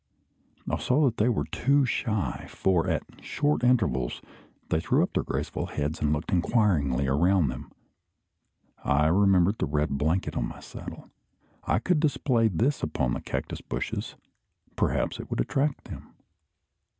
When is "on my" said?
10.35-10.59